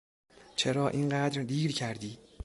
[0.55, 2.17] چرا اینقدر دیر کردی؟